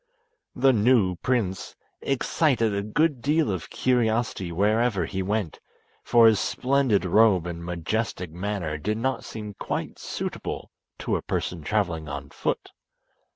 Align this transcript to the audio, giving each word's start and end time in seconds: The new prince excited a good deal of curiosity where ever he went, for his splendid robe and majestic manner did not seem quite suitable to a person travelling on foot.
The 0.55 0.73
new 0.73 1.17
prince 1.17 1.75
excited 2.01 2.73
a 2.73 2.81
good 2.81 3.21
deal 3.21 3.51
of 3.51 3.69
curiosity 3.69 4.51
where 4.51 4.81
ever 4.81 5.05
he 5.05 5.21
went, 5.21 5.59
for 6.03 6.25
his 6.25 6.39
splendid 6.39 7.05
robe 7.05 7.45
and 7.45 7.63
majestic 7.63 8.31
manner 8.31 8.79
did 8.79 8.97
not 8.97 9.23
seem 9.23 9.53
quite 9.59 9.99
suitable 9.99 10.71
to 10.97 11.17
a 11.17 11.21
person 11.21 11.61
travelling 11.61 12.09
on 12.09 12.31
foot. 12.31 12.71